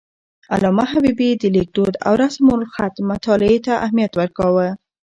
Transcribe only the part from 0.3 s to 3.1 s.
علامه حبيبي د لیک دود او رسم الخط